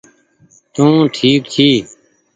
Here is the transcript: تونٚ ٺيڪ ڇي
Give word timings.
تونٚ 0.73 1.09
ٺيڪ 1.15 1.41
ڇي 1.53 1.69